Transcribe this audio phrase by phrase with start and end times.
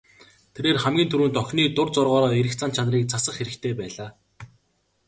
[0.55, 4.09] Тэрээр хамгийн түрүүнд охины дур зоргоороо эрх зан чанарыг засах хэрэгтэй байлаа.